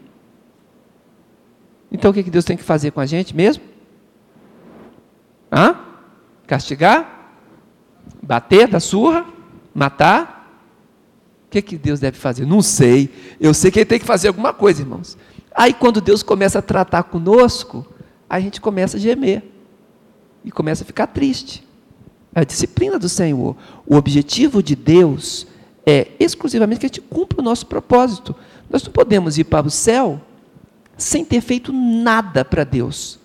Então 1.91 2.11
o 2.11 2.13
que 2.13 2.23
Deus 2.23 2.45
tem 2.45 2.55
que 2.55 2.63
fazer 2.63 2.91
com 2.91 3.01
a 3.01 3.05
gente 3.05 3.35
mesmo? 3.35 3.63
Hã? 5.51 5.92
Castigar? 6.53 7.31
Bater, 8.21 8.67
dar 8.67 8.79
surra? 8.79 9.25
Matar? 9.73 10.61
O 11.47 11.49
que, 11.49 11.63
que 11.63 11.75
Deus 11.79 11.99
deve 11.99 12.15
fazer? 12.15 12.45
Não 12.45 12.61
sei. 12.61 13.11
Eu 13.39 13.55
sei 13.55 13.71
que 13.71 13.79
Ele 13.79 13.87
tem 13.87 13.99
que 13.99 14.05
fazer 14.05 14.27
alguma 14.27 14.53
coisa, 14.53 14.83
irmãos. 14.83 15.17
Aí 15.55 15.73
quando 15.73 15.99
Deus 15.99 16.21
começa 16.21 16.59
a 16.59 16.61
tratar 16.61 17.05
conosco, 17.05 17.83
a 18.29 18.39
gente 18.39 18.61
começa 18.61 18.97
a 18.97 18.99
gemer. 18.99 19.41
E 20.45 20.51
começa 20.51 20.83
a 20.83 20.85
ficar 20.85 21.07
triste. 21.07 21.67
É 22.35 22.41
a 22.41 22.43
disciplina 22.43 22.99
do 22.99 23.09
Senhor. 23.09 23.57
O 23.83 23.95
objetivo 23.95 24.61
de 24.61 24.75
Deus 24.75 25.47
é 25.83 26.09
exclusivamente 26.19 26.81
que 26.81 26.85
a 26.85 26.89
gente 26.89 27.01
cumpra 27.01 27.41
o 27.41 27.43
nosso 27.43 27.65
propósito. 27.65 28.35
Nós 28.69 28.83
não 28.83 28.91
podemos 28.91 29.39
ir 29.39 29.45
para 29.45 29.65
o 29.65 29.71
céu 29.71 30.21
sem 30.95 31.25
ter 31.25 31.41
feito 31.41 31.73
nada 31.73 32.45
para 32.45 32.63
Deus. 32.63 33.22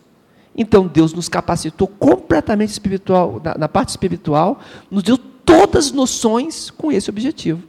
Então 0.58 0.88
Deus 0.88 1.14
nos 1.14 1.28
capacitou 1.28 1.86
completamente 1.86 2.70
espiritual, 2.70 3.40
na, 3.42 3.56
na, 3.56 3.68
parte 3.68 3.90
espiritual, 3.90 4.58
nos 4.90 5.04
deu 5.04 5.16
todas 5.16 5.86
as 5.86 5.92
noções 5.92 6.68
com 6.68 6.90
esse 6.90 7.08
objetivo. 7.08 7.62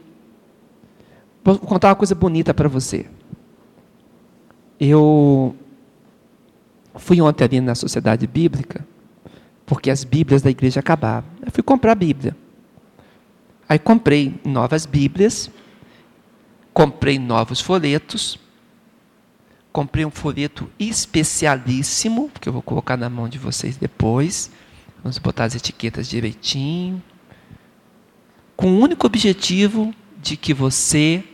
Vou 1.44 1.56
contar 1.56 1.90
uma 1.90 1.94
coisa 1.94 2.16
bonita 2.16 2.52
para 2.52 2.68
você. 2.68 3.06
Eu 4.78 5.54
fui 6.96 7.20
ontem 7.20 7.44
ali 7.44 7.60
na 7.60 7.76
Sociedade 7.76 8.26
Bíblica, 8.26 8.84
porque 9.64 9.88
as 9.88 10.02
Bíblias 10.02 10.42
da 10.42 10.50
igreja 10.50 10.80
acabaram. 10.80 11.26
Eu 11.46 11.52
fui 11.52 11.62
comprar 11.62 11.92
a 11.92 11.94
Bíblia. 11.94 12.36
Aí 13.68 13.78
comprei 13.78 14.40
novas 14.44 14.84
Bíblias, 14.84 15.48
comprei 16.74 17.20
novos 17.20 17.60
folhetos, 17.60 18.36
comprei 19.72 20.04
um 20.04 20.10
folheto 20.10 20.70
especialíssimo, 20.78 22.30
que 22.40 22.48
eu 22.48 22.52
vou 22.52 22.62
colocar 22.62 22.96
na 22.96 23.08
mão 23.08 23.28
de 23.28 23.38
vocês 23.38 23.76
depois. 23.76 24.50
Vamos 25.02 25.18
botar 25.18 25.44
as 25.44 25.54
etiquetas 25.54 26.08
direitinho. 26.08 27.02
Com 28.56 28.72
o 28.72 28.80
único 28.80 29.06
objetivo 29.06 29.94
de 30.20 30.36
que 30.36 30.52
você 30.52 31.24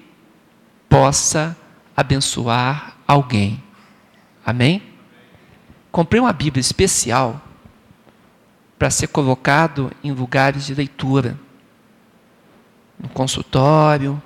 possa 0.89 1.57
abençoar 1.97 2.97
alguém. 3.07 3.63
Amém? 4.45 4.83
Comprei 5.91 6.21
uma 6.21 6.33
Bíblia 6.33 6.61
especial 6.61 7.43
para 8.79 8.91
ser 8.91 9.09
colocado 9.09 9.91
em 10.05 10.13
lugares 10.13 10.67
de 10.67 10.75
leitura 10.75 11.39
no 12.99 13.09
consultório, 13.09 14.23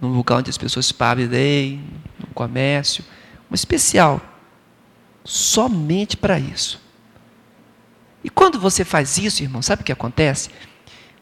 num 0.00 0.12
lugar 0.12 0.38
onde 0.38 0.50
as 0.50 0.58
pessoas 0.58 0.92
param 0.92 1.22
e 1.22 1.26
leem, 1.26 1.84
comércio, 2.38 3.04
um 3.50 3.54
especial, 3.54 4.20
somente 5.24 6.16
para 6.16 6.38
isso. 6.38 6.80
E 8.22 8.30
quando 8.30 8.60
você 8.60 8.84
faz 8.84 9.18
isso, 9.18 9.42
irmão, 9.42 9.60
sabe 9.60 9.82
o 9.82 9.84
que 9.84 9.90
acontece? 9.90 10.48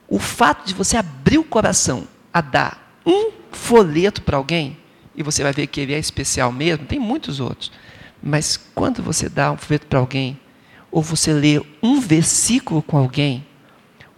O 0.06 0.18
fato 0.18 0.66
de 0.66 0.75
você 0.75 0.99
abrir 0.99 1.38
o 1.38 1.44
coração 1.44 2.06
a 2.30 2.42
dar 2.42 3.00
um 3.06 3.32
folheto 3.50 4.20
para 4.20 4.37
alguém, 4.37 4.76
e 5.14 5.23
você 5.23 5.42
vai 5.42 5.54
ver 5.54 5.68
que 5.68 5.80
ele 5.80 5.94
é 5.94 5.99
especial 5.99 6.52
mesmo, 6.52 6.85
tem 6.85 6.99
muitos 6.99 7.40
outros, 7.40 7.73
mas 8.23 8.59
quando 8.74 9.02
você 9.02 9.26
dá 9.26 9.50
um 9.52 9.57
folheto 9.57 9.87
para 9.87 9.98
alguém, 9.98 10.38
ou 10.90 11.02
você 11.02 11.33
lê 11.33 11.62
um 11.83 11.98
versículo 11.98 12.83
com 12.83 12.98
alguém, 12.98 13.46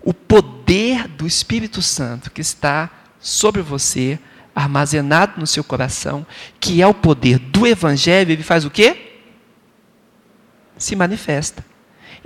o 0.03 0.13
poder 0.13 1.07
do 1.07 1.29
Espírito 1.29 1.81
Santo 1.81 2.31
que 2.31 2.41
está 2.41 2.91
sobre 3.21 3.63
você, 3.63 4.19
armazenado 4.59 5.39
no 5.39 5.47
seu 5.47 5.63
coração, 5.63 6.27
que 6.59 6.83
é 6.83 6.87
o 6.87 6.93
poder 6.93 7.39
do 7.39 7.67
Evangelho, 7.67 8.33
ele 8.33 8.43
faz 8.43 8.65
o 8.65 8.71
quê? 8.71 9.21
Se 10.77 10.97
manifesta. 10.97 11.65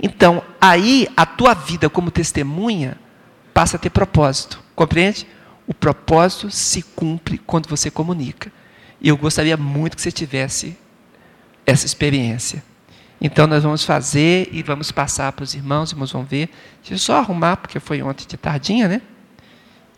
Então, 0.01 0.43
aí 0.59 1.07
a 1.15 1.25
tua 1.25 1.53
vida 1.53 1.89
como 1.89 2.09
testemunha 2.09 2.97
passa 3.53 3.77
a 3.77 3.79
ter 3.79 3.91
propósito. 3.91 4.59
Compreende? 4.75 5.27
O 5.67 5.73
propósito 5.73 6.49
se 6.49 6.81
cumpre 6.81 7.37
quando 7.37 7.69
você 7.69 7.91
comunica. 7.91 8.51
E 8.99 9.09
eu 9.09 9.17
gostaria 9.17 9.55
muito 9.55 9.95
que 9.95 10.01
você 10.01 10.11
tivesse 10.11 10.75
essa 11.65 11.85
experiência. 11.85 12.63
Então 13.21 13.45
nós 13.47 13.63
vamos 13.63 13.85
fazer 13.85 14.49
e 14.51 14.63
vamos 14.63 14.91
passar 14.91 15.31
para 15.31 15.43
os 15.43 15.53
irmãos, 15.53 15.83
os 15.83 15.91
irmãos 15.91 16.11
vão 16.11 16.25
ver. 16.25 16.49
Deixa 16.81 16.95
eu 16.95 16.97
só 16.97 17.17
arrumar, 17.19 17.57
porque 17.57 17.79
foi 17.79 18.01
ontem 18.01 18.25
de 18.27 18.35
tardinha, 18.35 18.87
né? 18.87 19.01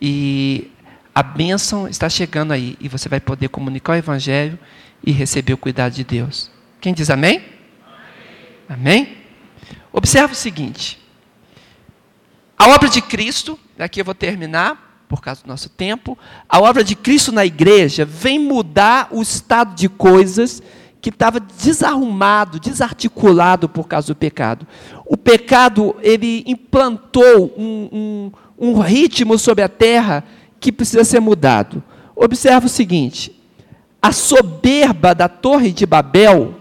E 0.00 0.70
a 1.16 1.22
bênção 1.22 1.88
está 1.88 2.10
chegando 2.10 2.52
aí. 2.52 2.76
E 2.78 2.90
você 2.90 3.08
vai 3.08 3.20
poder 3.20 3.48
comunicar 3.48 3.94
o 3.94 3.96
Evangelho 3.96 4.58
e 5.02 5.10
receber 5.12 5.54
o 5.54 5.56
cuidado 5.56 5.94
de 5.94 6.04
Deus. 6.04 6.50
Quem 6.78 6.92
diz 6.92 7.08
amém? 7.08 7.42
Amém? 8.68 9.02
amém? 9.04 9.16
Observe 9.90 10.34
o 10.34 10.36
seguinte. 10.36 11.02
A 12.58 12.68
obra 12.68 12.90
de 12.90 13.00
Cristo, 13.00 13.58
aqui 13.78 13.98
eu 13.98 14.04
vou 14.04 14.14
terminar, 14.14 15.06
por 15.08 15.22
causa 15.22 15.42
do 15.42 15.48
nosso 15.48 15.70
tempo. 15.70 16.18
A 16.46 16.60
obra 16.60 16.84
de 16.84 16.94
Cristo 16.94 17.32
na 17.32 17.46
igreja 17.46 18.04
vem 18.04 18.38
mudar 18.38 19.08
o 19.10 19.22
estado 19.22 19.74
de 19.74 19.88
coisas 19.88 20.62
que 21.00 21.08
estava 21.08 21.40
desarrumado, 21.40 22.60
desarticulado 22.60 23.70
por 23.70 23.88
causa 23.88 24.08
do 24.08 24.14
pecado. 24.14 24.66
O 25.06 25.16
pecado, 25.16 25.96
ele 26.02 26.44
implantou 26.46 27.54
um, 27.56 27.88
um, 28.58 28.68
um 28.68 28.80
ritmo 28.80 29.38
sobre 29.38 29.64
a 29.64 29.68
terra 29.68 30.22
que 30.60 30.72
precisa 30.72 31.04
ser 31.04 31.20
mudado. 31.20 31.82
Observa 32.14 32.66
o 32.66 32.70
seguinte: 32.70 33.40
a 34.00 34.12
soberba 34.12 35.14
da 35.14 35.28
Torre 35.28 35.72
de 35.72 35.84
Babel, 35.86 36.54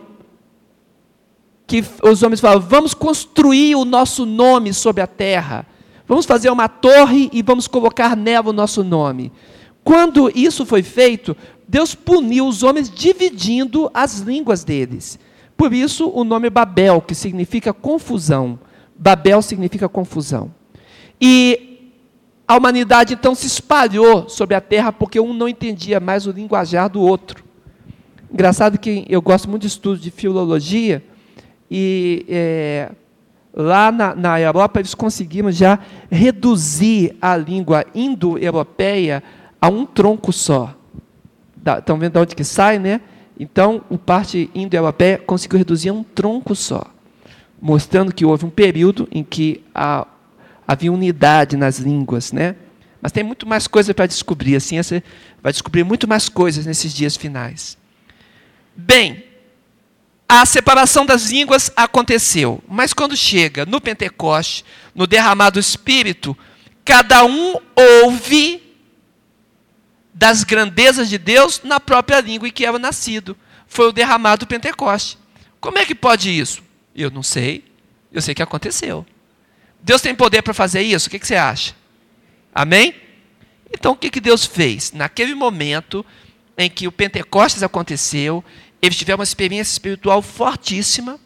que 1.67 1.83
os 2.03 2.23
homens 2.23 2.39
falam, 2.39 2.59
vamos 2.59 2.93
construir 2.93 3.75
o 3.75 3.85
nosso 3.85 4.25
nome 4.25 4.73
sobre 4.73 5.01
a 5.01 5.07
terra, 5.07 5.65
vamos 6.07 6.25
fazer 6.25 6.49
uma 6.49 6.67
torre 6.67 7.29
e 7.33 7.41
vamos 7.41 7.67
colocar 7.67 8.15
nela 8.15 8.49
o 8.49 8.53
nosso 8.53 8.83
nome. 8.83 9.31
Quando 9.83 10.31
isso 10.35 10.65
foi 10.65 10.81
feito, 10.81 11.37
Deus 11.67 11.93
puniu 11.95 12.47
os 12.47 12.63
homens 12.63 12.89
dividindo 12.89 13.89
as 13.93 14.19
línguas 14.19 14.63
deles. 14.63 15.19
Por 15.55 15.73
isso 15.73 16.09
o 16.09 16.23
nome 16.23 16.49
Babel, 16.49 17.01
que 17.01 17.15
significa 17.15 17.71
confusão. 17.73 18.59
Babel 18.97 19.41
significa 19.41 19.87
confusão. 19.87 20.51
E 21.19 21.64
a 22.47 22.55
humanidade 22.55 23.13
então 23.13 23.33
se 23.33 23.47
espalhou 23.47 24.29
sobre 24.29 24.55
a 24.55 24.61
terra 24.61 24.91
porque 24.91 25.19
um 25.19 25.33
não 25.33 25.47
entendia 25.47 25.99
mais 25.99 26.27
o 26.27 26.31
linguajar 26.31 26.89
do 26.89 27.01
outro. 27.01 27.43
Engraçado 28.31 28.77
que 28.77 29.05
eu 29.09 29.21
gosto 29.21 29.49
muito 29.49 29.61
de 29.61 29.67
estudos 29.67 30.01
de 30.01 30.11
filologia 30.11 31.03
e 31.69 32.25
é, 32.29 32.91
lá 33.53 33.91
na, 33.91 34.13
na 34.13 34.39
Europa 34.39 34.79
eles 34.79 34.93
conseguiram 34.93 35.51
já 35.51 35.79
reduzir 36.11 37.15
a 37.21 37.35
língua 37.35 37.85
indo-europeia 37.93 39.23
a 39.59 39.69
um 39.69 39.85
tronco 39.85 40.31
só 40.31 40.75
estão 41.73 41.97
vendo 41.97 42.13
de 42.13 42.19
onde 42.19 42.35
que 42.35 42.43
sai, 42.43 42.77
né? 42.77 43.01
Então, 43.39 43.81
o 43.89 43.97
parte 43.97 44.49
indo-europeia 44.53 45.17
conseguiu 45.17 45.57
reduzir 45.57 45.89
a 45.89 45.93
um 45.93 46.03
tronco 46.03 46.55
só, 46.55 46.83
mostrando 47.61 48.13
que 48.13 48.23
houve 48.23 48.45
um 48.45 48.49
período 48.49 49.07
em 49.11 49.23
que 49.23 49.63
a, 49.73 50.07
havia 50.67 50.91
unidade 50.91 51.55
nas 51.55 51.79
línguas, 51.79 52.31
né? 52.31 52.55
Mas 53.01 53.11
tem 53.11 53.23
muito 53.23 53.45
mais 53.45 53.67
coisa 53.67 53.93
para 53.93 54.07
descobrir. 54.07 54.55
A 54.55 54.59
ciência 54.59 55.03
vai 55.41 55.51
descobrir 55.51 55.83
muito 55.83 56.07
mais 56.07 56.27
coisas 56.27 56.65
nesses 56.65 56.93
dias 56.93 57.15
finais. 57.15 57.77
Bem, 58.75 59.23
a 60.27 60.45
separação 60.45 61.05
das 61.05 61.29
línguas 61.29 61.71
aconteceu, 61.75 62.61
mas 62.67 62.93
quando 62.93 63.15
chega 63.15 63.65
no 63.65 63.79
Pentecoste, 63.79 64.65
no 64.93 65.05
derramado 65.05 65.59
Espírito, 65.59 66.35
cada 66.83 67.23
um 67.23 67.55
ouve 68.03 68.63
das 70.13 70.43
grandezas 70.43 71.09
de 71.09 71.17
Deus 71.17 71.61
na 71.63 71.79
própria 71.79 72.21
língua 72.21 72.47
em 72.47 72.51
que 72.51 72.65
era 72.65 72.79
nascido. 72.79 73.37
Foi 73.67 73.89
o 73.89 73.91
derramado 73.91 74.45
do 74.45 74.49
Pentecoste. 74.49 75.17
Como 75.59 75.77
é 75.77 75.85
que 75.85 75.93
pode 75.93 76.29
isso? 76.29 76.63
Eu 76.95 77.11
não 77.11 77.21
sei. 77.21 77.63
Eu 78.11 78.21
sei 78.21 78.33
que 78.33 78.41
aconteceu. 78.41 79.05
Deus 79.85 80.01
tem 80.01 80.15
poder 80.15 80.41
para 80.41 80.51
fazer 80.51 80.81
isso? 80.81 81.07
O 81.07 81.11
que, 81.11 81.19
que 81.19 81.27
você 81.27 81.35
acha? 81.35 81.75
Amém? 82.53 82.95
Então 83.71 83.91
o 83.91 83.95
que, 83.95 84.09
que 84.09 84.19
Deus 84.19 84.43
fez? 84.43 84.91
Naquele 84.91 85.35
momento 85.35 86.03
em 86.57 86.67
que 86.67 86.87
o 86.87 86.91
Pentecostes 86.91 87.61
aconteceu, 87.61 88.43
eles 88.81 88.97
tiveram 88.97 89.19
uma 89.19 89.23
experiência 89.23 89.73
espiritual 89.73 90.23
fortíssima, 90.23 91.19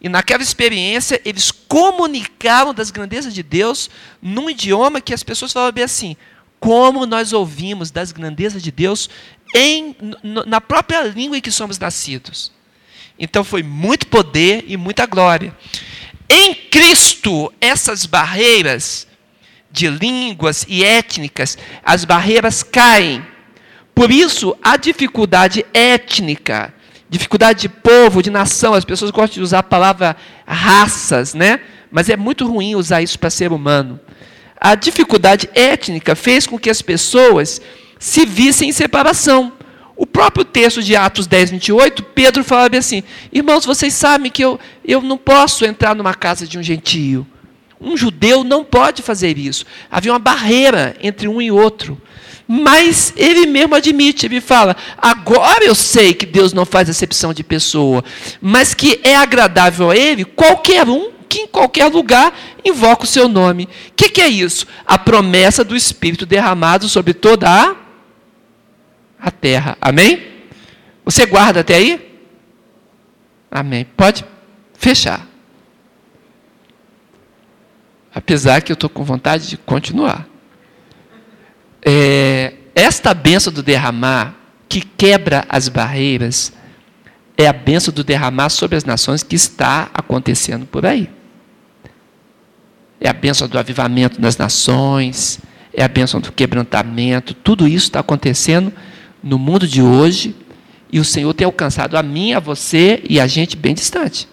E 0.00 0.08
naquela 0.08 0.42
experiência, 0.42 1.20
eles 1.22 1.50
comunicaram 1.50 2.72
das 2.72 2.90
grandezas 2.90 3.34
de 3.34 3.42
Deus 3.42 3.90
num 4.22 4.48
idioma 4.48 4.98
que 4.98 5.12
as 5.12 5.22
pessoas 5.22 5.52
falavam 5.52 5.74
bem 5.74 5.84
assim: 5.84 6.16
como 6.58 7.04
nós 7.04 7.34
ouvimos 7.34 7.90
das 7.90 8.10
grandezas 8.10 8.62
de 8.62 8.72
Deus 8.72 9.10
em, 9.54 9.94
na 10.46 10.62
própria 10.62 11.02
língua 11.02 11.36
em 11.36 11.42
que 11.42 11.52
somos 11.52 11.78
nascidos. 11.78 12.50
Então 13.18 13.44
foi 13.44 13.62
muito 13.62 14.06
poder 14.06 14.64
e 14.66 14.78
muita 14.78 15.04
glória. 15.04 15.54
Em 16.34 16.54
Cristo, 16.54 17.52
essas 17.60 18.06
barreiras 18.06 19.06
de 19.70 19.86
línguas 19.86 20.64
e 20.66 20.82
étnicas, 20.82 21.58
as 21.84 22.06
barreiras 22.06 22.62
caem. 22.62 23.22
Por 23.94 24.10
isso, 24.10 24.56
a 24.62 24.78
dificuldade 24.78 25.66
étnica, 25.74 26.72
dificuldade 27.06 27.60
de 27.60 27.68
povo, 27.68 28.22
de 28.22 28.30
nação, 28.30 28.72
as 28.72 28.82
pessoas 28.82 29.10
gostam 29.10 29.34
de 29.34 29.42
usar 29.42 29.58
a 29.58 29.62
palavra 29.62 30.16
raças, 30.46 31.34
né? 31.34 31.60
Mas 31.90 32.08
é 32.08 32.16
muito 32.16 32.48
ruim 32.48 32.76
usar 32.76 33.02
isso 33.02 33.18
para 33.18 33.28
ser 33.28 33.52
humano. 33.52 34.00
A 34.58 34.74
dificuldade 34.74 35.50
étnica 35.54 36.16
fez 36.16 36.46
com 36.46 36.58
que 36.58 36.70
as 36.70 36.80
pessoas 36.80 37.60
se 37.98 38.24
vissem 38.24 38.70
em 38.70 38.72
separação. 38.72 39.52
O 40.02 40.06
próprio 40.06 40.44
texto 40.44 40.82
de 40.82 40.96
Atos 40.96 41.28
10, 41.28 41.52
28, 41.52 42.02
Pedro 42.02 42.42
falava 42.42 42.76
assim: 42.76 43.04
Irmãos, 43.32 43.64
vocês 43.64 43.94
sabem 43.94 44.32
que 44.32 44.42
eu, 44.44 44.58
eu 44.84 45.00
não 45.00 45.16
posso 45.16 45.64
entrar 45.64 45.94
numa 45.94 46.12
casa 46.12 46.44
de 46.44 46.58
um 46.58 46.62
gentio. 46.62 47.24
Um 47.80 47.96
judeu 47.96 48.42
não 48.42 48.64
pode 48.64 49.00
fazer 49.00 49.38
isso. 49.38 49.64
Havia 49.88 50.10
uma 50.12 50.18
barreira 50.18 50.96
entre 51.00 51.28
um 51.28 51.40
e 51.40 51.52
outro. 51.52 52.02
Mas 52.48 53.12
ele 53.16 53.46
mesmo 53.46 53.76
admite, 53.76 54.26
ele 54.26 54.40
fala: 54.40 54.76
agora 54.98 55.64
eu 55.64 55.74
sei 55.74 56.12
que 56.12 56.26
Deus 56.26 56.52
não 56.52 56.66
faz 56.66 56.90
acepção 56.90 57.32
de 57.32 57.44
pessoa, 57.44 58.02
mas 58.40 58.74
que 58.74 58.98
é 59.04 59.14
agradável 59.14 59.92
a 59.92 59.96
Ele 59.96 60.24
qualquer 60.24 60.88
um 60.88 61.12
que 61.28 61.42
em 61.42 61.46
qualquer 61.46 61.86
lugar 61.86 62.36
invoca 62.64 63.04
o 63.04 63.06
seu 63.06 63.28
nome. 63.28 63.68
O 63.90 63.94
que, 63.94 64.08
que 64.08 64.20
é 64.20 64.26
isso? 64.26 64.66
A 64.84 64.98
promessa 64.98 65.62
do 65.62 65.76
Espírito 65.76 66.26
derramado 66.26 66.88
sobre 66.88 67.14
toda 67.14 67.48
a, 67.48 67.81
a 69.22 69.30
terra. 69.30 69.76
Amém? 69.80 70.42
Você 71.04 71.24
guarda 71.24 71.60
até 71.60 71.76
aí? 71.76 72.20
Amém. 73.50 73.86
Pode 73.96 74.24
fechar. 74.74 75.26
Apesar 78.14 78.60
que 78.60 78.72
eu 78.72 78.74
estou 78.74 78.90
com 78.90 79.04
vontade 79.04 79.48
de 79.48 79.56
continuar. 79.56 80.26
É, 81.84 82.54
esta 82.74 83.14
benção 83.14 83.52
do 83.52 83.62
derramar, 83.62 84.34
que 84.68 84.80
quebra 84.80 85.44
as 85.48 85.68
barreiras, 85.68 86.52
é 87.36 87.46
a 87.46 87.52
benção 87.52 87.94
do 87.94 88.04
derramar 88.04 88.50
sobre 88.50 88.76
as 88.76 88.84
nações 88.84 89.22
que 89.22 89.36
está 89.36 89.90
acontecendo 89.94 90.66
por 90.66 90.84
aí 90.84 91.08
é 93.02 93.08
a 93.08 93.12
bênção 93.12 93.48
do 93.48 93.58
avivamento 93.58 94.20
das 94.20 94.36
nações, 94.36 95.40
é 95.74 95.82
a 95.82 95.88
bênção 95.88 96.20
do 96.20 96.30
quebrantamento, 96.30 97.34
tudo 97.34 97.66
isso 97.66 97.86
está 97.86 97.98
acontecendo 98.00 98.72
no 99.22 99.38
mundo 99.38 99.66
de 99.66 99.80
hoje 99.82 100.34
e 100.90 100.98
o 100.98 101.04
Senhor 101.04 101.32
tem 101.32 101.44
alcançado 101.44 101.96
a 101.96 102.02
mim, 102.02 102.32
a 102.32 102.40
você 102.40 103.02
e 103.08 103.18
a 103.18 103.26
gente 103.26 103.56
bem 103.56 103.74
distante, 103.74 104.28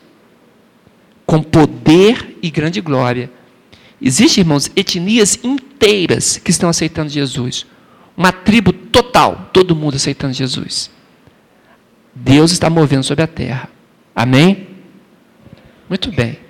com 1.25 1.41
poder 1.41 2.37
e 2.41 2.49
grande 2.49 2.81
glória. 2.81 3.31
Existem, 4.01 4.41
irmãos, 4.41 4.71
etnias 4.75 5.39
inteiras 5.43 6.37
que 6.37 6.51
estão 6.51 6.69
aceitando 6.69 7.09
Jesus. 7.09 7.65
Uma 8.15 8.31
tribo 8.31 8.73
total, 8.73 9.49
todo 9.53 9.75
mundo 9.75 9.95
aceitando 9.95 10.33
Jesus. 10.33 10.89
Deus 12.13 12.51
está 12.51 12.69
movendo 12.69 13.03
sobre 13.03 13.23
a 13.23 13.27
terra. 13.27 13.69
Amém? 14.15 14.67
Muito 15.87 16.11
bem. 16.11 16.48